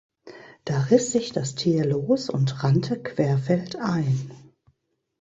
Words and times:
Da 0.65 0.79
riss 0.85 1.11
sich 1.11 1.31
das 1.31 1.53
Tier 1.53 1.85
los 1.85 2.31
und 2.31 2.63
rannte 2.63 2.99
querfeldein. 3.03 4.31